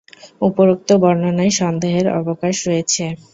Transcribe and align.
উপরোক্ত 0.41 0.89
বর্ণনায় 1.01 1.53
সন্দেহের 1.59 2.07
অবকাশ 2.19 2.55
রয়েছে। 2.67 3.03